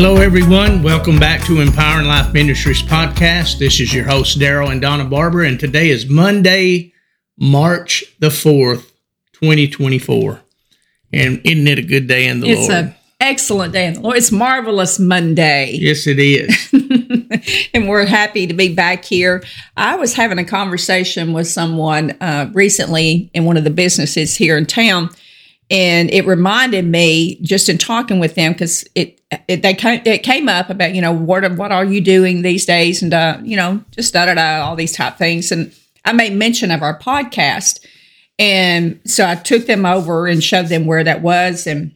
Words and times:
Hello, 0.00 0.18
everyone. 0.18 0.84
Welcome 0.84 1.18
back 1.18 1.44
to 1.46 1.60
Empowering 1.60 2.06
Life 2.06 2.32
Ministries 2.32 2.80
podcast. 2.80 3.58
This 3.58 3.80
is 3.80 3.92
your 3.92 4.04
host, 4.04 4.38
Daryl 4.38 4.70
and 4.70 4.80
Donna 4.80 5.04
Barber, 5.04 5.42
and 5.42 5.58
today 5.58 5.90
is 5.90 6.08
Monday, 6.08 6.92
March 7.36 8.04
the 8.20 8.28
4th, 8.28 8.92
2024. 9.32 10.40
And 11.12 11.40
isn't 11.42 11.66
it 11.66 11.80
a 11.80 11.82
good 11.82 12.06
day 12.06 12.28
in 12.28 12.38
the 12.38 12.48
It's 12.48 12.60
Lord? 12.60 12.70
It's 12.70 12.78
an 12.78 12.94
excellent 13.20 13.72
day 13.72 13.86
in 13.86 13.94
the 13.94 14.00
Lord. 14.02 14.16
It's 14.16 14.30
marvelous 14.30 15.00
Monday. 15.00 15.72
yes, 15.72 16.06
it 16.06 16.20
is. 16.20 16.70
and 17.74 17.88
we're 17.88 18.06
happy 18.06 18.46
to 18.46 18.54
be 18.54 18.72
back 18.72 19.04
here. 19.04 19.42
I 19.76 19.96
was 19.96 20.14
having 20.14 20.38
a 20.38 20.44
conversation 20.44 21.32
with 21.32 21.48
someone 21.48 22.12
uh, 22.20 22.48
recently 22.52 23.32
in 23.34 23.46
one 23.46 23.56
of 23.56 23.64
the 23.64 23.70
businesses 23.70 24.36
here 24.36 24.56
in 24.56 24.64
town, 24.64 25.10
and 25.72 26.08
it 26.12 26.24
reminded 26.24 26.84
me 26.84 27.40
just 27.42 27.68
in 27.68 27.78
talking 27.78 28.20
with 28.20 28.36
them 28.36 28.52
because 28.52 28.88
it, 28.94 29.17
it 29.30 29.62
they 29.62 29.74
came, 29.74 30.00
it 30.04 30.22
came 30.22 30.48
up 30.48 30.70
about 30.70 30.94
you 30.94 31.02
know 31.02 31.12
what 31.12 31.50
what 31.56 31.72
are 31.72 31.84
you 31.84 32.00
doing 32.00 32.42
these 32.42 32.64
days? 32.64 33.02
And 33.02 33.12
uh, 33.12 33.38
you 33.42 33.56
know 33.56 33.82
just 33.90 34.12
da 34.14 34.26
da 34.26 34.34
da 34.34 34.64
all 34.64 34.76
these 34.76 34.92
type 34.92 35.16
things, 35.16 35.52
and 35.52 35.74
I 36.04 36.12
made 36.12 36.32
mention 36.32 36.70
of 36.70 36.82
our 36.82 36.98
podcast, 36.98 37.84
and 38.38 39.00
so 39.04 39.26
I 39.26 39.34
took 39.34 39.66
them 39.66 39.84
over 39.84 40.26
and 40.26 40.42
showed 40.42 40.66
them 40.66 40.86
where 40.86 41.04
that 41.04 41.22
was 41.22 41.66
and 41.66 41.94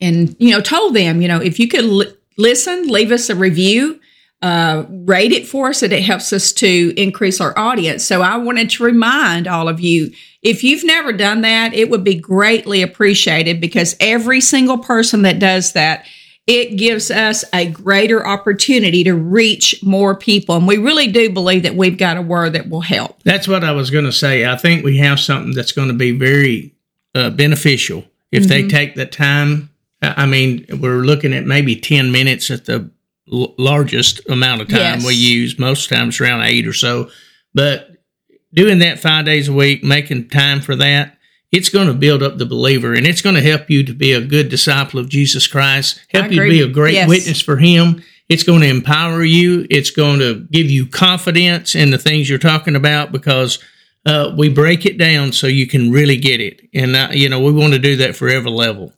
and 0.00 0.36
you 0.38 0.52
know 0.52 0.60
told 0.60 0.94
them 0.94 1.22
you 1.22 1.28
know 1.28 1.40
if 1.40 1.58
you 1.58 1.68
could 1.68 1.84
li- 1.84 2.12
listen 2.36 2.88
leave 2.88 3.12
us 3.12 3.30
a 3.30 3.34
review 3.34 4.00
uh, 4.40 4.84
rate 4.88 5.32
it 5.32 5.48
for 5.48 5.70
us 5.70 5.82
and 5.82 5.92
it 5.92 6.04
helps 6.04 6.32
us 6.32 6.52
to 6.52 6.94
increase 6.96 7.40
our 7.40 7.58
audience. 7.58 8.04
So 8.04 8.22
i 8.22 8.36
wanted 8.36 8.70
to 8.70 8.84
remind 8.84 9.48
all 9.48 9.68
of 9.68 9.80
you 9.80 10.12
if 10.42 10.62
you've 10.62 10.84
never 10.84 11.12
done 11.12 11.40
that 11.40 11.74
it 11.74 11.90
would 11.90 12.04
be 12.04 12.14
greatly 12.14 12.82
appreciated 12.82 13.60
because 13.60 13.96
every 13.98 14.40
single 14.40 14.78
person 14.78 15.22
that 15.22 15.40
does 15.40 15.72
that 15.72 16.04
it 16.48 16.76
gives 16.76 17.10
us 17.10 17.44
a 17.52 17.68
greater 17.70 18.26
opportunity 18.26 19.04
to 19.04 19.14
reach 19.14 19.80
more 19.82 20.16
people 20.16 20.56
and 20.56 20.66
we 20.66 20.78
really 20.78 21.06
do 21.06 21.28
believe 21.30 21.62
that 21.62 21.74
we've 21.76 21.98
got 21.98 22.16
a 22.16 22.22
word 22.22 22.54
that 22.54 22.68
will 22.68 22.80
help 22.80 23.22
That's 23.22 23.46
what 23.46 23.62
I 23.62 23.72
was 23.72 23.90
going 23.90 24.06
to 24.06 24.12
say. 24.12 24.44
I 24.46 24.56
think 24.56 24.82
we 24.84 24.96
have 24.98 25.20
something 25.20 25.52
that's 25.54 25.72
going 25.72 25.88
to 25.88 25.94
be 25.94 26.10
very 26.12 26.74
uh, 27.14 27.30
beneficial 27.30 28.04
if 28.32 28.44
they 28.44 28.60
Mm-hmm. 28.62 28.68
take 28.68 28.94
the 28.96 29.06
time. 29.06 29.68
I 30.02 30.22
I 30.22 30.26
mean, 30.26 30.64
we're 30.80 31.02
looking 31.02 31.34
at 31.34 31.44
maybe 31.44 31.76
10 31.76 32.10
minutes 32.12 32.50
at 32.50 32.64
the 32.64 32.90
l- 33.32 33.54
largest 33.58 34.20
amount 34.28 34.62
of 34.62 34.68
time 34.68 34.78
Yes. 35.00 35.06
we 35.06 35.14
use, 35.14 35.58
most 35.58 35.88
times 35.90 36.20
around 36.20 36.42
eight 36.42 36.66
or 36.66 36.72
so. 36.72 37.10
But 37.54 37.90
doing 38.54 38.78
that 38.78 38.98
five 39.00 39.24
days 39.26 39.48
a 39.48 39.52
week, 39.52 39.84
making 39.84 40.28
time 40.30 40.60
for 40.62 40.76
that, 40.76 41.17
it's 41.50 41.68
going 41.68 41.86
to 41.86 41.94
build 41.94 42.22
up 42.22 42.36
the 42.38 42.46
believer 42.46 42.92
and 42.94 43.06
it's 43.06 43.22
going 43.22 43.34
to 43.34 43.42
help 43.42 43.70
you 43.70 43.82
to 43.84 43.94
be 43.94 44.12
a 44.12 44.20
good 44.20 44.48
disciple 44.48 45.00
of 45.00 45.08
Jesus 45.08 45.46
Christ, 45.46 46.00
help 46.10 46.30
you 46.30 46.42
to 46.42 46.48
be 46.48 46.60
a 46.60 46.68
great 46.68 46.94
Yes. 46.94 47.08
witness 47.08 47.40
for 47.40 47.56
Him. 47.56 48.02
It's 48.28 48.42
going 48.42 48.60
to 48.60 48.68
empower 48.68 49.24
you. 49.24 49.66
It's 49.70 49.90
going 49.90 50.18
to 50.18 50.46
give 50.50 50.70
you 50.70 50.86
confidence 50.86 51.74
in 51.74 51.90
the 51.90 51.96
things 51.98 52.28
you're 52.28 52.38
talking 52.38 52.76
about 52.76 53.10
because 53.12 53.58
uh, 54.04 54.34
we 54.36 54.50
break 54.50 54.84
it 54.84 54.98
down 54.98 55.32
so 55.32 55.46
you 55.46 55.66
can 55.66 55.90
really 55.90 56.18
get 56.18 56.40
it. 56.40 56.60
And, 56.74 56.94
uh, 56.94 57.08
you 57.12 57.28
know, 57.30 57.40
we 57.40 57.52
want 57.52 57.72
to 57.72 57.78
do 57.78 57.96
that 57.96 58.14
for 58.16 58.28
every 58.28 58.50
level. 58.50 58.92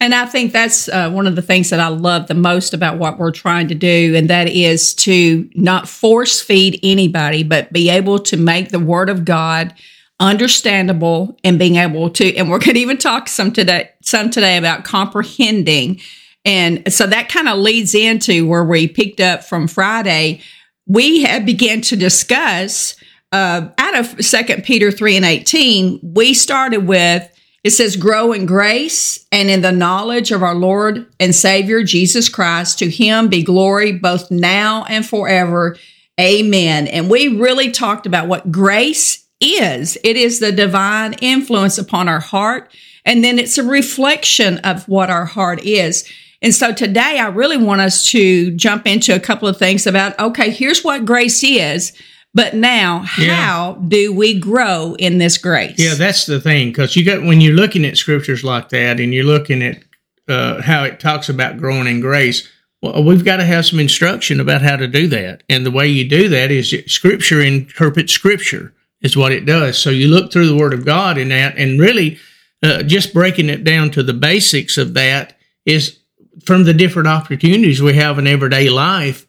And 0.00 0.12
I 0.16 0.26
think 0.26 0.52
that's 0.52 0.88
uh, 0.88 1.10
one 1.10 1.28
of 1.28 1.36
the 1.36 1.42
things 1.42 1.70
that 1.70 1.78
I 1.78 1.86
love 1.86 2.26
the 2.26 2.34
most 2.34 2.74
about 2.74 2.98
what 2.98 3.18
we're 3.18 3.30
trying 3.30 3.68
to 3.68 3.74
do, 3.76 4.14
and 4.16 4.28
that 4.30 4.48
is 4.48 4.94
to 4.94 5.48
not 5.54 5.88
force 5.88 6.40
feed 6.40 6.80
anybody, 6.82 7.44
but 7.44 7.72
be 7.72 7.88
able 7.88 8.18
to 8.18 8.36
make 8.36 8.70
the 8.70 8.80
Word 8.80 9.08
of 9.08 9.24
God 9.24 9.74
understandable 10.22 11.36
and 11.44 11.58
being 11.58 11.76
able 11.76 12.08
to. 12.08 12.34
And 12.36 12.48
we're 12.48 12.60
going 12.60 12.76
to 12.76 12.80
even 12.80 12.96
talk 12.96 13.28
some 13.28 13.52
today, 13.52 13.90
some 14.02 14.30
today 14.30 14.56
about 14.56 14.84
comprehending. 14.84 16.00
And 16.44 16.90
so 16.92 17.06
that 17.06 17.28
kind 17.28 17.48
of 17.48 17.58
leads 17.58 17.94
into 17.94 18.46
where 18.46 18.64
we 18.64 18.88
picked 18.88 19.20
up 19.20 19.44
from 19.44 19.68
Friday. 19.68 20.40
We 20.86 21.22
had 21.22 21.44
began 21.44 21.80
to 21.82 21.96
discuss 21.96 22.96
uh, 23.32 23.68
out 23.78 23.98
of 23.98 24.24
Second 24.24 24.64
Peter 24.64 24.90
three 24.90 25.16
and 25.16 25.24
eighteen. 25.24 26.00
We 26.02 26.34
started 26.34 26.86
with 26.86 27.28
it 27.64 27.70
says, 27.70 27.94
grow 27.94 28.32
in 28.32 28.44
grace 28.44 29.24
and 29.30 29.48
in 29.48 29.62
the 29.62 29.70
knowledge 29.70 30.32
of 30.32 30.42
our 30.42 30.56
Lord 30.56 31.06
and 31.20 31.32
Savior 31.32 31.84
Jesus 31.84 32.28
Christ. 32.28 32.80
To 32.80 32.90
him 32.90 33.28
be 33.28 33.44
glory 33.44 33.92
both 33.92 34.32
now 34.32 34.84
and 34.88 35.06
forever. 35.06 35.76
Amen. 36.20 36.88
And 36.88 37.08
we 37.08 37.28
really 37.28 37.70
talked 37.70 38.04
about 38.04 38.26
what 38.26 38.50
grace 38.50 39.21
is 39.42 39.98
it 40.04 40.16
is 40.16 40.38
the 40.40 40.52
divine 40.52 41.14
influence 41.14 41.78
upon 41.78 42.08
our 42.08 42.20
heart, 42.20 42.72
and 43.04 43.22
then 43.24 43.38
it's 43.38 43.58
a 43.58 43.64
reflection 43.64 44.58
of 44.58 44.88
what 44.88 45.10
our 45.10 45.24
heart 45.26 45.62
is. 45.64 46.08
And 46.40 46.54
so 46.54 46.72
today, 46.72 47.18
I 47.18 47.28
really 47.28 47.56
want 47.56 47.80
us 47.80 48.04
to 48.10 48.50
jump 48.52 48.86
into 48.86 49.14
a 49.14 49.20
couple 49.20 49.48
of 49.48 49.58
things 49.58 49.86
about 49.86 50.18
okay, 50.18 50.50
here's 50.50 50.82
what 50.84 51.04
grace 51.04 51.42
is. 51.44 51.92
But 52.34 52.54
now, 52.54 53.04
Yeah. 53.18 53.34
how 53.34 53.74
do 53.86 54.10
we 54.10 54.38
grow 54.38 54.96
in 54.98 55.18
this 55.18 55.36
grace? 55.36 55.74
Yeah, 55.76 55.94
that's 55.94 56.24
the 56.24 56.40
thing 56.40 56.68
because 56.68 56.96
you 56.96 57.04
got 57.04 57.22
when 57.22 57.42
you're 57.42 57.52
looking 57.54 57.84
at 57.84 57.98
scriptures 57.98 58.42
like 58.42 58.70
that 58.70 59.00
and 59.00 59.12
you're 59.12 59.24
looking 59.24 59.62
at 59.62 59.82
uh, 60.28 60.62
how 60.62 60.82
it 60.84 60.98
talks 60.98 61.28
about 61.28 61.58
growing 61.58 61.86
in 61.86 62.00
grace. 62.00 62.48
Well, 62.80 63.04
we've 63.04 63.24
got 63.24 63.36
to 63.36 63.44
have 63.44 63.66
some 63.66 63.78
instruction 63.78 64.40
about 64.40 64.62
how 64.62 64.76
to 64.76 64.88
do 64.88 65.06
that, 65.08 65.42
and 65.50 65.64
the 65.66 65.70
way 65.70 65.86
you 65.88 66.08
do 66.08 66.28
that 66.30 66.50
is 66.50 66.74
Scripture 66.86 67.40
interprets 67.40 68.12
Scripture 68.14 68.72
is 69.02 69.16
what 69.16 69.32
it 69.32 69.44
does. 69.46 69.78
So 69.78 69.90
you 69.90 70.08
look 70.08 70.32
through 70.32 70.48
the 70.48 70.56
Word 70.56 70.72
of 70.74 70.84
God 70.86 71.18
in 71.18 71.28
that, 71.28 71.56
and 71.58 71.80
really 71.80 72.18
uh, 72.62 72.82
just 72.82 73.12
breaking 73.12 73.48
it 73.50 73.64
down 73.64 73.90
to 73.92 74.02
the 74.02 74.12
basics 74.14 74.78
of 74.78 74.94
that 74.94 75.36
is 75.66 75.98
from 76.44 76.64
the 76.64 76.74
different 76.74 77.08
opportunities 77.08 77.82
we 77.82 77.94
have 77.94 78.18
in 78.18 78.26
everyday 78.26 78.68
life. 78.70 79.26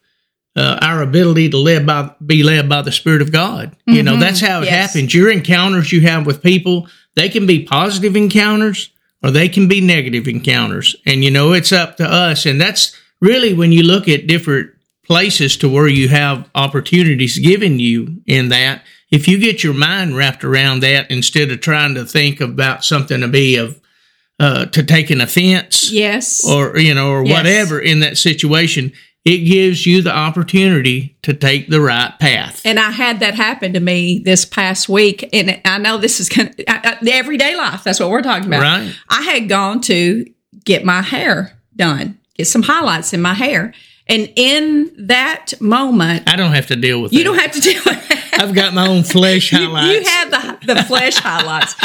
Uh, 0.55 0.77
our 0.83 1.01
ability 1.01 1.49
to 1.49 1.57
live 1.57 1.83
by, 1.83 2.11
be 2.23 2.43
led 2.43 2.69
by 2.69 2.79
the 2.83 2.91
Spirit 2.91 3.23
of 3.23 3.31
God. 3.31 3.75
You 3.87 4.03
know, 4.03 4.17
that's 4.17 4.39
how 4.39 4.61
it 4.61 4.65
Yes. 4.65 4.93
happens. 4.93 5.11
Your 5.11 5.31
encounters 5.31 5.91
you 5.91 6.01
have 6.01 6.27
with 6.27 6.43
people, 6.43 6.87
they 7.15 7.27
can 7.27 7.47
be 7.47 7.63
positive 7.63 8.15
encounters 8.15 8.91
or 9.23 9.31
they 9.31 9.49
can 9.49 9.67
be 9.67 9.81
negative 9.81 10.27
encounters. 10.27 10.95
And, 11.07 11.23
you 11.23 11.31
know, 11.31 11.53
it's 11.53 11.71
up 11.71 11.97
to 11.97 12.05
us. 12.07 12.45
And 12.45 12.61
that's 12.61 12.95
really 13.19 13.53
when 13.55 13.71
you 13.71 13.81
look 13.81 14.07
at 14.07 14.27
different 14.27 14.69
places 15.03 15.57
to 15.57 15.67
where 15.69 15.87
you 15.87 16.07
have 16.09 16.47
opportunities 16.53 17.39
given 17.39 17.79
you 17.79 18.21
in 18.27 18.49
that, 18.49 18.83
if 19.13 19.27
you 19.27 19.37
get 19.37 19.63
your 19.63 19.73
mind 19.75 20.17
wrapped 20.17 20.43
around 20.43 20.81
that 20.81 21.09
instead 21.11 21.51
of 21.51 21.61
trying 21.61 21.93
to 21.95 22.03
think 22.05 22.41
about 22.41 22.83
something 22.83 23.21
to 23.21 23.27
be 23.27 23.55
of, 23.57 23.79
uh, 24.39 24.65
to 24.65 24.83
take 24.83 25.09
an 25.11 25.21
offense 25.21 25.91
Yes. 25.91 26.43
or 26.45 26.77
you 26.77 26.93
know 26.93 27.09
or 27.11 27.23
Yes. 27.25 27.33
whatever 27.37 27.79
in 27.79 27.99
that 28.01 28.17
situation 28.17 28.91
it 29.25 29.37
gives 29.45 29.85
you 29.85 30.01
the 30.01 30.13
opportunity 30.13 31.15
to 31.21 31.33
take 31.33 31.69
the 31.69 31.79
right 31.79 32.11
path 32.19 32.61
and 32.65 32.77
I 32.77 32.91
had 32.91 33.21
that 33.21 33.35
happen 33.35 33.71
to 33.73 33.79
me 33.79 34.19
this 34.19 34.43
past 34.43 34.89
week. 34.89 35.29
And 35.31 35.61
I 35.63 35.77
know 35.77 35.97
this 35.97 36.19
is 36.19 36.27
of, 36.29 36.53
I, 36.67 36.97
I, 37.01 37.09
everyday 37.09 37.55
life. 37.55 37.83
That's 37.85 38.01
what 38.01 38.09
we're 38.09 38.21
talking 38.21 38.47
about. 38.47 38.61
right 38.61 38.93
I 39.09 39.21
had 39.21 39.47
gone 39.47 39.79
to 39.81 40.25
get 40.65 40.83
my 40.83 41.01
hair 41.01 41.57
done, 41.75 42.19
get 42.35 42.47
some 42.47 42.63
highlights 42.63 43.13
in 43.13 43.21
my 43.21 43.33
hair. 43.33 43.73
And 44.07 44.31
in 44.35 45.07
that 45.07 45.53
moment, 45.61 46.29
i 46.29 46.35
don't 46.35 46.51
have 46.51 46.67
to 46.67 46.75
deal 46.75 47.01
with 47.01 47.13
you 47.13 47.19
that. 47.19 47.23
don't 47.23 47.39
have 47.39 47.51
to 47.51 47.59
do 47.61 47.71
it. 47.73 48.41
i've 48.41 48.53
got 48.53 48.73
my 48.73 48.87
own 48.87 49.03
flesh 49.03 49.51
You, 49.53 49.59
highlights 49.59 49.93
you 49.93 50.03
have 50.03 50.31
the, 50.31 50.73
the 50.73 50.83
flesh 50.83 51.15
highlights. 51.15 51.75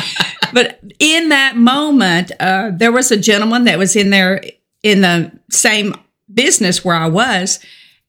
But 0.53 0.81
in 0.99 1.29
that 1.29 1.57
moment, 1.57 2.33
uh, 2.41 2.71
there 2.75 2.93
was 2.93 3.11
a 3.11 3.17
gentleman 3.17 3.65
that 3.65 3.79
was 3.79 3.97
in 3.97 4.11
there 4.11 4.43
in 4.83 5.03
the 5.03 5.33
same 5.51 5.95
business 6.33 6.85
where 6.85 6.97
I 6.97 7.09
was. 7.09 7.59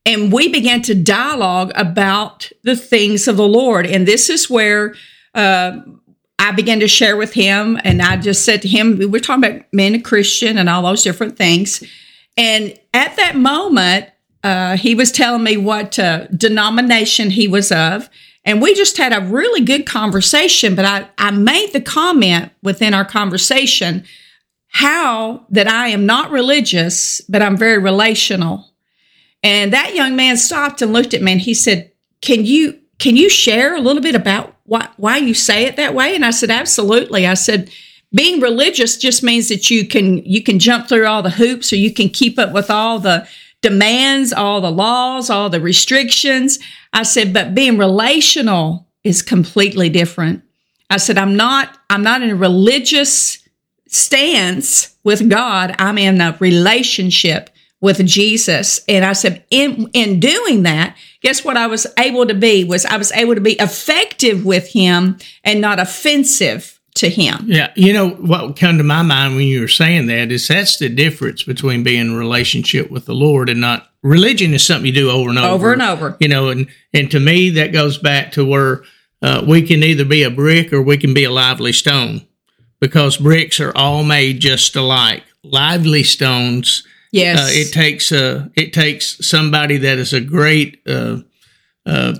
And 0.06 0.32
we 0.32 0.48
began 0.48 0.82
to 0.84 0.96
dialogue 0.96 1.72
about 1.76 2.52
the 2.64 2.76
things 2.76 3.28
of 3.28 3.38
the 3.38 3.48
Lord. 3.48 3.86
And 3.86 4.08
this 4.08 4.30
is 4.30 4.50
where 4.50 4.96
uh, 5.36 5.80
I 6.40 6.52
began 6.52 6.80
to 6.80 6.88
share 6.88 7.18
with 7.18 7.34
him. 7.34 7.80
And 7.84 8.02
I 8.02 8.18
just 8.18 8.46
said 8.46 8.62
to 8.64 8.68
him, 8.68 8.98
we 8.98 9.06
were 9.06 9.20
talking 9.20 9.44
about 9.44 9.70
being 9.72 9.96
a 9.96 10.02
Christian 10.02 10.58
and 10.58 10.70
all 10.70 10.82
those 10.82 11.04
different 11.04 11.38
things. 11.38 11.84
And 12.40 12.80
at 12.94 13.18
that 13.18 13.36
moment, 13.36 14.10
uh, 14.46 14.78
he 14.78 14.96
was 14.96 15.12
telling 15.12 15.44
me 15.44 15.58
what 15.58 16.00
uh, 16.00 16.28
denomination 16.28 17.32
he 17.32 17.50
was 17.50 17.70
of. 17.70 18.10
And 18.46 18.62
we 18.62 18.74
just 18.76 18.96
had 18.96 19.12
a 19.12 19.26
really 19.26 19.60
good 19.60 19.86
conversation. 19.86 20.74
But 20.74 20.86
I, 20.86 21.10
I 21.18 21.32
made 21.32 21.74
the 21.74 21.82
comment 21.82 22.54
within 22.64 22.94
our 22.94 23.04
conversation 23.04 24.06
how 24.70 25.46
that 25.50 25.68
I 25.68 25.90
am 25.90 26.06
not 26.06 26.32
religious, 26.32 27.20
but 27.28 27.42
I'm 27.42 27.58
very 27.58 27.78
relational. 27.78 28.72
And 29.44 29.74
that 29.74 29.94
young 29.94 30.16
man 30.16 30.38
stopped 30.38 30.82
and 30.82 30.94
looked 30.94 31.14
at 31.14 31.22
me 31.22 31.34
and 31.34 31.42
he 31.42 31.54
said, 31.54 31.92
Can 32.22 32.46
you 32.46 32.80
can 33.00 33.18
you 33.18 33.30
share 33.30 33.76
a 33.76 33.82
little 33.82 34.02
bit 34.02 34.16
about 34.16 34.56
why 34.64 34.88
why 34.96 35.18
you 35.18 35.34
say 35.34 35.66
it 35.66 35.76
that 35.76 35.94
way? 35.94 36.16
And 36.16 36.24
I 36.24 36.32
said, 36.32 36.52
Absolutely. 36.52 37.28
I 37.28 37.34
said, 37.34 37.70
being 38.14 38.40
religious 38.40 38.98
just 38.98 39.22
means 39.24 39.50
that 39.50 39.70
you 39.70 39.88
can 39.88 40.18
you 40.26 40.42
can 40.42 40.60
jump 40.60 40.88
through 40.88 41.06
all 41.06 41.22
the 41.22 41.30
hoops 41.30 41.72
or 41.72 41.76
you 41.76 41.94
can 41.94 42.10
keep 42.10 42.40
up 42.40 42.52
with 42.52 42.70
all 42.70 43.00
the 43.00 43.28
demands, 43.62 44.34
all 44.34 44.62
the 44.62 44.72
laws, 44.72 45.30
all 45.30 45.50
the 45.50 45.62
restrictions. 45.62 46.60
I 46.94 47.04
said, 47.04 47.34
but 47.34 47.54
being 47.54 47.78
relational 47.78 48.88
is 49.04 49.22
completely 49.22 49.90
different. 49.90 50.44
I 50.90 50.98
said, 50.98 51.18
I'm 51.18 51.36
not, 51.36 51.78
I'm 51.90 52.04
not 52.04 52.22
in 52.22 52.32
a 52.32 52.36
religious 52.36 53.48
stance 53.88 54.96
with 55.04 55.30
God. 55.30 55.76
I'm 55.78 55.98
in 55.98 56.22
a 56.22 56.38
relationship 56.40 57.50
with 57.82 58.06
Jesus. 58.06 58.82
And 58.88 59.06
I 59.06 59.14
said, 59.14 59.44
in, 59.50 59.90
in 59.94 60.20
doing 60.20 60.64
that, 60.64 60.98
guess 61.22 61.46
what 61.46 61.58
I 61.58 61.68
was 61.68 61.88
able 61.98 62.26
to 62.26 62.34
be 62.34 62.64
was 62.64 62.86
I 62.86 62.98
was 62.98 63.12
able 63.12 63.36
to 63.36 63.42
be 63.42 63.54
effective 63.54 64.46
with 64.46 64.70
him 64.70 65.18
and 65.44 65.62
not 65.62 65.80
offensive 65.80 66.79
to 67.00 67.10
him. 67.10 67.44
Yeah. 67.48 67.72
You 67.76 67.94
know, 67.94 68.10
what 68.10 68.56
come 68.56 68.78
to 68.78 68.84
my 68.84 69.02
mind 69.02 69.36
when 69.36 69.46
you 69.46 69.62
were 69.62 69.68
saying 69.68 70.08
that 70.08 70.32
is 70.32 70.48
that's 70.48 70.78
the 70.78 70.90
difference 70.90 71.44
between 71.44 71.84
being 71.84 72.02
in 72.02 72.16
relationship 72.16 72.90
with 72.92 73.06
the 73.06 73.14
Lord 73.14 73.50
and 73.50 73.60
not 73.62 73.88
religion 74.04 74.54
is 74.54 74.66
something 74.66 74.86
you 74.86 74.94
do 74.94 75.10
over 75.10 75.30
and 75.30 75.40
over. 75.40 75.48
Over 75.54 75.74
and 75.74 75.82
over. 75.82 76.18
You 76.20 76.28
know, 76.28 76.50
and, 76.50 76.68
and 76.94 77.10
to 77.12 77.20
me, 77.20 77.50
that 77.52 77.74
goes 77.74 77.98
back 77.98 78.32
to 78.34 78.46
where 78.46 78.84
uh, 79.22 79.44
we 79.48 79.62
can 79.68 79.84
either 79.84 80.06
be 80.06 80.24
a 80.24 80.30
brick 80.30 80.72
or 80.72 80.82
we 80.82 80.98
can 80.98 81.14
be 81.14 81.26
a 81.26 81.32
lively 81.32 81.74
stone 81.74 82.26
because 82.80 83.18
bricks 83.18 83.60
are 83.60 83.76
all 83.76 84.04
made 84.04 84.40
just 84.40 84.76
alike. 84.76 85.24
Lively 85.44 86.04
stones, 86.04 86.84
Yes. 87.12 87.40
uh, 87.40 87.48
it 87.52 87.74
takes 87.74 88.12
uh, 88.12 88.48
it 88.56 88.72
takes 88.72 89.26
somebody 89.26 89.78
that 89.78 89.98
is 89.98 90.14
a 90.14 90.22
great 90.22 90.82
uh, 90.88 91.18
uh, 91.86 92.14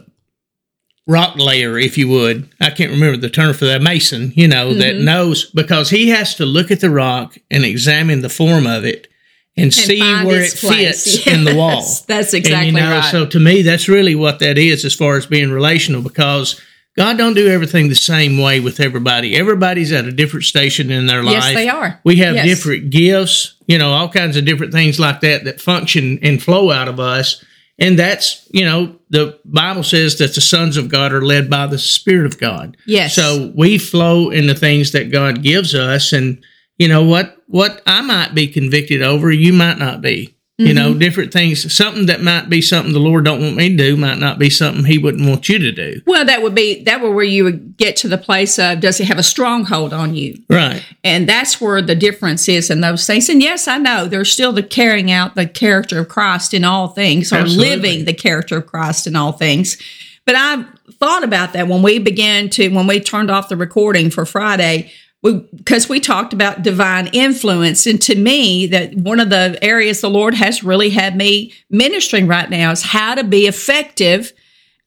rock 1.10 1.36
layer, 1.38 1.78
if 1.78 1.98
you 1.98 2.08
would. 2.08 2.48
I 2.62 2.70
can't 2.70 2.92
remember 2.92 3.18
the 3.18 3.30
term 3.32 3.54
for 3.56 3.66
that. 3.66 3.82
Mason, 3.82 4.32
you 4.36 4.48
know, 4.48 4.74
that 4.76 4.96
mm-hmm. 4.96 5.06
knows 5.06 5.50
because 5.52 5.90
he 5.90 6.10
has 6.10 6.36
to 6.36 6.46
look 6.46 6.70
at 6.70 6.82
the 6.82 6.92
rock 6.92 7.36
and 7.50 7.66
examine 7.66 8.22
the 8.22 8.30
form 8.30 8.68
of 8.68 8.86
it 8.86 9.08
and, 9.58 9.66
And 9.66 9.74
see 9.74 10.00
where 10.00 10.44
it 10.44 10.54
place. 10.54 11.16
fits 11.16 11.28
in 11.34 11.46
the 11.46 11.56
wall. 11.56 11.78
Yes, 11.78 12.02
That's 12.06 12.34
And, 12.34 12.46
exactly 12.46 12.68
you 12.68 12.74
know, 12.74 12.92
right. 12.92 13.12
So 13.12 13.26
to 13.26 13.40
me, 13.40 13.64
that's 13.64 13.90
really 13.90 14.14
what 14.14 14.40
that 14.40 14.60
is 14.60 14.86
as 14.86 14.94
far 14.94 15.18
as 15.18 15.26
being 15.26 15.50
relational 15.52 16.04
because 16.04 16.62
God 16.96 17.18
don't 17.18 17.34
do 17.34 17.48
everything 17.48 17.90
the 17.90 17.96
same 17.96 18.38
way 18.38 18.60
with 18.60 18.80
everybody. 18.80 19.36
Everybody's 19.36 19.92
at 19.92 20.06
a 20.06 20.12
different 20.12 20.46
station 20.46 20.92
in 20.92 21.08
their 21.08 21.24
life. 21.24 21.36
Yes, 21.36 21.56
they 21.56 21.70
are. 21.70 22.00
We 22.04 22.18
have 22.18 22.36
Yes. 22.36 22.46
different 22.46 22.92
gifts, 22.92 23.56
you 23.68 23.80
know, 23.80 23.92
all 23.92 24.10
kinds 24.10 24.38
of 24.38 24.46
different 24.46 24.74
things 24.74 25.00
like 25.00 25.22
that 25.22 25.44
that 25.46 25.60
function 25.60 26.20
and 26.22 26.42
flow 26.42 26.70
out 26.72 26.88
of 26.88 27.00
us. 27.00 27.44
And 27.80 27.98
that's, 27.98 28.48
you 28.52 28.66
know, 28.66 28.96
the 29.10 29.40
Bible 29.46 29.84
says 29.84 30.18
that 30.18 30.36
the 30.36 30.42
sons 30.42 30.76
of 30.76 30.90
God 30.90 31.14
are 31.14 31.24
led 31.24 31.50
by 31.50 31.66
the 31.66 31.80
Spirit 31.80 32.26
of 32.26 32.40
God. 32.40 32.76
Yes. 32.86 33.16
So 33.16 33.52
we 33.56 33.78
flow 33.78 34.30
in 34.30 34.48
the 34.48 34.56
things 34.56 34.92
that 34.92 35.12
God 35.12 35.42
gives 35.42 35.74
us. 35.74 36.12
And, 36.12 36.44
you 36.78 36.88
know, 36.88 37.04
what, 37.04 37.38
what 37.48 37.82
I 37.86 38.02
might 38.02 38.36
be 38.36 38.48
convicted 38.48 39.02
over, 39.02 39.32
you 39.32 39.54
might 39.54 39.78
not 39.78 40.02
be. 40.02 40.36
You 40.62 40.74
know, 40.74 40.90
Mm-hmm. 40.90 41.00
different 41.00 41.32
things. 41.32 41.74
Something 41.74 42.08
that 42.08 42.22
might 42.22 42.50
be 42.50 42.62
something 42.62 42.92
the 42.92 43.00
Lord 43.00 43.24
don't 43.24 43.40
want 43.42 43.56
me 43.56 43.70
to 43.70 43.78
do 43.78 43.96
might 43.96 44.18
not 44.18 44.38
be 44.38 44.50
something 44.50 44.84
He 44.84 44.98
wouldn't 44.98 45.26
want 45.28 45.48
you 45.48 45.58
to 45.58 45.72
do. 45.72 46.02
well, 46.06 46.26
that 46.26 46.42
would 46.42 46.54
be 46.54 46.84
that 46.84 47.00
were 47.00 47.12
where 47.12 47.24
you 47.24 47.46
would 47.46 47.78
get 47.78 47.96
to 47.98 48.10
the 48.10 48.18
place 48.18 48.60
of 48.60 48.82
does 48.82 48.98
he 48.98 49.06
have 49.06 49.18
a 49.18 49.24
stronghold 49.24 49.94
on 49.94 50.16
you? 50.16 50.36
Right. 50.50 50.84
And 51.04 51.30
that's 51.30 51.62
where 51.62 51.82
the 51.82 51.96
difference 51.96 52.50
is 52.50 52.70
in 52.70 52.82
those 52.82 53.08
things. 53.08 53.30
And 53.30 53.42
yes, 53.42 53.70
I 53.70 53.78
know 53.78 54.06
there's 54.06 54.32
still 54.34 54.52
the 54.52 54.62
carrying 54.62 55.10
out 55.12 55.36
the 55.36 55.48
character 55.48 56.00
of 56.00 56.10
Christ 56.10 56.54
in 56.54 56.66
all 56.66 56.90
things 56.90 57.32
or 57.32 57.38
Absolutely. 57.38 57.70
living 57.70 58.06
the 58.06 58.14
character 58.14 58.58
of 58.58 58.66
Christ 58.68 59.08
in 59.08 59.16
all 59.16 59.32
things. 59.32 59.78
But 60.26 60.36
I 60.38 60.66
thought 61.00 61.24
about 61.24 61.54
that 61.54 61.70
when 61.70 61.82
we 61.82 62.00
began 62.00 62.50
to, 62.50 62.68
when 62.70 62.86
we 62.86 63.00
turned 63.00 63.32
off 63.32 63.48
the 63.50 63.56
recording 63.56 64.10
for 64.12 64.26
Friday, 64.26 64.92
because 65.22 65.90
we, 65.90 66.00
talked 66.00 66.32
about 66.34 66.64
divine 66.64 67.08
influence. 67.08 67.86
And 67.86 68.02
to 68.04 68.16
me, 68.16 68.68
that 68.68 68.96
one 68.96 69.20
of 69.20 69.30
the 69.30 69.60
areas 69.62 70.00
the 70.00 70.10
Lord 70.10 70.34
has 70.34 70.64
really 70.64 70.90
had 70.90 71.18
me 71.18 71.54
ministering 71.70 72.26
right 72.26 72.50
now 72.50 72.72
is 72.72 72.84
how 72.84 73.16
to 73.16 73.24
be 73.24 73.46
effective 73.46 74.32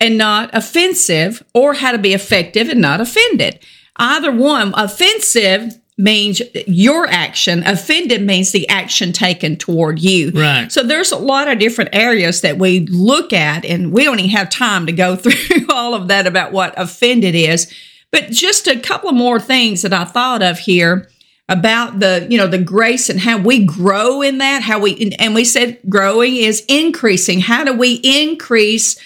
and 0.00 0.19
not 0.19 0.50
offensive, 0.52 1.44
or 1.55 1.75
how 1.75 1.93
to 1.93 1.99
be 1.99 2.12
effective 2.12 2.69
and 2.69 2.81
not 2.81 3.00
offended. 3.00 3.61
Either 3.96 4.32
one, 4.32 4.75
offensive 4.76 5.79
means 5.96 6.43
your 6.67 7.06
action, 7.06 7.62
offended 7.64 8.20
means 8.20 8.50
the 8.50 8.69
action 8.69 9.12
taken 9.12 9.56
toward 9.56 10.00
you. 10.00 10.31
Right. 10.31 10.73
So 10.73 10.82
there's 10.82 11.12
a 11.12 11.19
lot 11.19 11.46
of 11.46 11.61
different 11.61 11.90
areas 11.93 12.40
that 12.40 12.58
we 12.58 12.81
look 12.87 13.32
at, 13.32 13.64
and 13.64 13.93
we 13.93 14.02
don't 14.02 14.19
even 14.19 14.31
have 14.31 14.50
time 14.50 14.87
to 14.87 14.93
go 14.93 15.14
through 15.17 15.67
all 15.70 15.94
of 15.94 16.08
that 16.08 16.26
about 16.26 16.50
what 16.50 16.75
offended 16.76 17.37
is. 17.37 17.73
But 18.12 18.30
just 18.30 18.66
a 18.68 18.78
couple 18.78 19.08
of 19.08 19.16
more 19.16 19.40
things 19.40 19.82
that 19.82 19.92
I 19.92 20.04
thought 20.04 20.42
of 20.42 20.58
here 20.58 21.08
about 21.48 21.98
the 21.98 22.26
you 22.30 22.38
know 22.38 22.46
the 22.46 22.58
grace 22.58 23.10
and 23.10 23.18
how 23.18 23.36
we 23.36 23.64
grow 23.64 24.22
in 24.22 24.38
that 24.38 24.62
how 24.62 24.78
we 24.78 25.12
and 25.18 25.34
we 25.34 25.44
said 25.44 25.78
growing 25.88 26.36
is 26.36 26.64
increasing 26.68 27.40
how 27.40 27.64
do 27.64 27.72
we 27.72 27.94
increase 28.04 28.96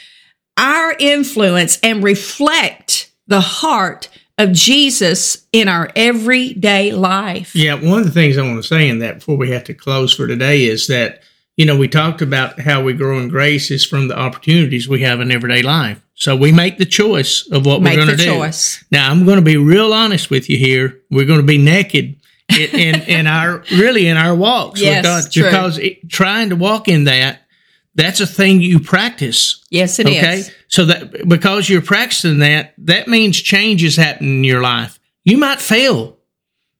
our 0.59 0.95
influence 0.99 1.79
and 1.83 2.05
reflect 2.05 3.11
the 3.27 3.41
heart 3.41 4.09
of 4.39 4.53
Jesus 4.53 5.47
in 5.53 5.69
our 5.69 5.91
everyday 5.97 6.93
life 6.93 7.55
Yeah, 7.55 7.75
one 7.75 8.01
of 8.01 8.05
the 8.05 8.13
things 8.13 8.37
I 8.37 8.43
want 8.43 8.63
to 8.63 8.69
say 8.69 8.89
in 8.89 8.99
that 9.01 9.17
before 9.17 9.37
we 9.37 9.51
have 9.51 9.65
to 9.65 9.75
close 9.75 10.15
for 10.15 10.27
today 10.27 10.65
is 10.65 10.87
that, 10.89 11.23
you 11.57 11.65
know, 11.65 11.77
we 11.77 11.89
talked 11.89 12.21
about 12.21 12.61
how 12.61 12.83
we 12.83 12.93
grow 12.93 13.19
in 13.19 13.29
grace 13.29 13.71
is 13.71 13.85
from 13.85 14.09
the 14.09 14.19
opportunities 14.19 14.89
we 14.89 15.01
have 15.03 15.21
in 15.21 15.31
everyday 15.31 15.63
life. 15.63 16.03
So 16.19 16.35
we 16.35 16.51
make 16.51 16.79
the 16.79 16.87
choice 16.87 17.47
of 17.53 17.67
what 17.67 17.83
Make 17.83 17.99
we're 17.99 18.07
going 18.07 18.17
to 18.19 18.25
do. 18.25 18.33
choice. 18.33 18.83
Now, 18.91 19.11
I'm 19.11 19.25
going 19.27 19.37
to 19.37 19.45
be 19.45 19.59
real 19.59 19.93
honest 19.93 20.31
with 20.31 20.49
you 20.49 20.57
here. 20.57 20.99
We're 21.11 21.27
going 21.27 21.41
to 21.41 21.47
be 21.47 21.59
naked 21.59 22.19
in, 22.49 22.71
in, 22.75 22.95
in 23.07 23.27
our, 23.27 23.63
really 23.73 24.07
in 24.09 24.17
our 24.17 24.35
walks 24.35 24.81
Yes, 24.81 24.97
with 24.97 25.05
God 25.05 25.33
true. 25.33 25.43
because 25.45 25.79
it, 25.79 26.09
trying 26.11 26.49
to 26.49 26.57
walk 26.57 26.89
in 26.89 27.05
that, 27.05 27.43
that's 27.95 28.21
a 28.21 28.27
thing 28.27 28.61
you 28.63 28.81
practice. 28.81 29.63
yes 29.71 29.99
it 29.99 30.09
is. 30.09 30.17
Okay. 30.19 30.43
So 30.69 30.87
that 30.87 31.29
because 31.29 31.69
you're 31.69 31.83
practicing 31.83 32.39
that, 32.39 32.73
that 32.79 33.09
means 33.09 33.41
change 33.41 33.85
is 33.85 33.97
happening 33.97 34.39
in 34.39 34.45
your 34.45 34.63
life. 34.63 34.99
You 35.25 35.37
might 35.37 35.61
fail. 35.61 36.17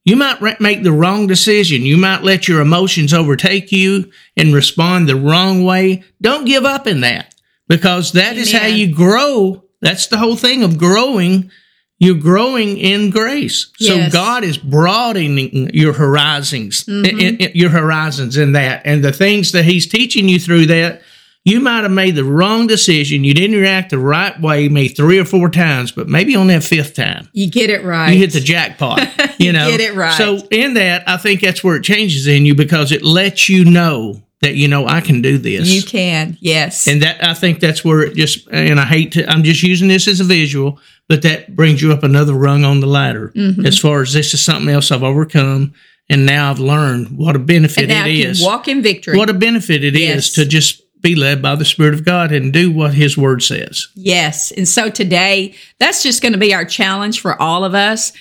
You 0.05 0.17
might 0.17 0.41
re- 0.41 0.57
make 0.61 0.83
the 0.83 0.93
wrong 0.93 1.27
decision. 1.27 1.83
You 1.83 1.97
might 1.99 2.23
let 2.23 2.49
your 2.49 2.61
emotions 2.61 3.13
overtake 3.13 3.71
you 3.73 4.11
and 4.37 4.55
respond 4.55 5.09
the 5.09 5.17
wrong 5.17 5.65
way. 5.65 6.05
Don't 6.23 6.45
give 6.47 6.65
up 6.65 6.87
in 6.87 7.01
that 7.01 7.35
because 7.69 8.13
that 8.13 8.37
is 8.37 8.53
how 8.53 8.67
you 8.67 8.93
grow. 8.95 9.63
That's 9.81 10.07
the 10.07 10.19
whole 10.19 10.37
thing 10.37 10.63
of 10.63 10.79
growing. 10.79 11.51
You're 11.99 12.15
growing 12.17 12.77
in 12.77 13.11
grace. 13.11 13.71
So 13.79 14.09
God 14.11 14.45
is 14.45 14.59
broadening 14.59 15.71
your 15.73 15.93
horizons, 15.95 16.85
Mm-hmm. 16.85 17.19
i- 17.43 17.45
i- 17.47 17.53
your 17.55 17.71
horizons 17.71 18.37
in 18.37 18.53
that. 18.53 18.83
And 18.85 19.03
the 19.03 19.13
things 19.13 19.53
that 19.53 19.65
He's 19.65 19.87
teaching 19.87 20.29
you 20.29 20.39
through 20.39 20.67
that, 20.67 21.03
you 21.45 21.61
might 21.61 21.83
have 21.85 21.91
made 21.93 22.17
the 22.17 22.25
wrong 22.25 22.67
decision. 22.67 23.25
You 23.25 23.33
didn't 23.33 23.57
react 23.59 23.91
the 23.91 23.99
right 23.99 24.39
way, 24.41 24.69
maybe 24.69 24.89
three 24.89 25.19
or 25.19 25.25
four 25.25 25.49
times, 25.49 25.91
but 25.93 26.09
maybe 26.09 26.35
on 26.37 26.49
that 26.49 26.65
fifth 26.65 26.95
time, 26.95 27.29
You 27.33 27.49
get 27.51 27.71
it 27.71 27.83
right. 27.85 28.13
you 28.13 28.19
hit 28.19 28.33
the 28.33 28.41
jackpot. 28.41 29.01
You 29.39 29.53
know, 29.53 29.71
get 29.71 29.81
it 29.81 29.95
right. 29.95 30.17
So 30.17 30.39
in 30.51 30.75
that, 30.75 31.07
I 31.07 31.19
think 31.19 31.43
that's 31.43 31.63
where 31.63 31.77
it 31.77 31.83
changes 31.83 32.27
in 32.27 32.47
you 32.47 32.55
because 32.55 32.91
it 32.91 33.03
lets 33.05 33.51
you 33.51 33.65
know 33.67 34.23
that 34.47 34.55
you 34.55 34.69
know 34.69 34.87
I 34.87 35.01
can 35.01 35.21
do 35.23 35.37
this. 35.39 35.69
you 35.69 35.83
can. 35.83 36.39
Yes. 36.41 36.87
And 36.87 37.03
that 37.03 37.23
I 37.23 37.35
think 37.35 37.61
that's 37.61 37.85
where 37.85 38.01
it 38.03 38.15
just 38.17 38.49
and 38.51 38.81
I 38.81 38.85
hate 38.85 39.13
to 39.13 39.29
I'm 39.29 39.43
just 39.43 39.63
using 39.63 39.89
this 39.89 40.09
as 40.09 40.21
a 40.21 40.25
visual, 40.25 40.79
but 41.09 41.23
that 41.23 41.55
brings 41.55 41.83
you 41.83 41.93
up 41.93 42.03
another 42.05 42.33
rung 42.35 42.65
on 42.65 42.81
the 42.81 42.87
ladder 42.87 43.33
Mm-hmm. 43.37 43.67
as 43.67 43.79
far 43.79 44.01
as 44.03 44.13
this 44.13 44.33
is 44.35 44.41
something 44.43 44.69
else 44.73 44.91
I've 44.91 45.03
overcome 45.03 45.75
and 46.09 46.25
now 46.25 46.51
I've 46.51 46.61
learned 46.61 47.19
what 47.19 47.35
a 47.37 47.39
benefit 47.41 47.91
it 47.91 48.07
is. 48.07 48.41
walk 48.43 48.69
in 48.69 48.83
victory. 48.83 49.19
What 49.19 49.29
a 49.29 49.35
benefit 49.35 49.83
it 49.85 49.95
is 49.97 50.01
Yes. 50.01 50.33
to 50.35 50.47
just 50.47 50.83
be 51.03 51.15
led 51.15 51.43
by 51.43 51.55
the 51.57 51.65
Spirit 51.65 51.95
of 51.95 52.05
God 52.05 52.33
and 52.33 52.53
do 52.53 52.71
what 52.73 52.95
His 52.95 53.17
Word 53.19 53.43
says. 53.43 53.89
Yes. 53.95 54.51
And 54.53 54.67
so 54.67 54.89
today, 54.89 55.55
that's 55.79 56.03
just 56.03 56.23
going 56.23 56.33
to 56.33 56.39
be 56.39 56.55
our 56.55 56.65
challenge 56.65 57.21
for 57.21 57.41
all 57.41 57.65
of 57.65 57.75
us. 57.75 58.13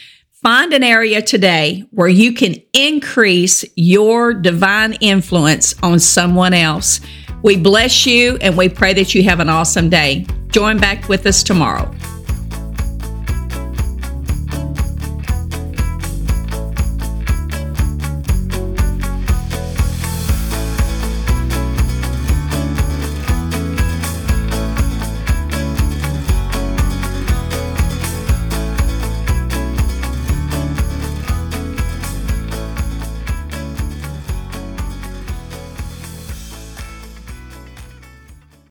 Find 0.45 0.73
an 0.73 0.83
area 0.83 1.23
today 1.23 1.83
where 1.89 2.07
you 2.07 2.31
can 2.31 2.57
increase 2.71 3.65
your 3.75 4.31
divine 4.31 4.93
influence 5.01 5.73
on 5.81 5.99
someone 5.99 6.53
else. 6.53 7.01
We 7.41 7.57
bless 7.57 8.05
you 8.05 8.37
and 8.41 8.55
we 8.55 8.69
pray 8.69 8.93
that 8.93 9.15
you 9.15 9.23
have 9.23 9.39
an 9.39 9.49
awesome 9.49 9.89
day. 9.89 10.27
Join 10.49 10.77
back 10.77 11.09
with 11.09 11.25
us 11.25 11.41
tomorrow. 11.41 11.91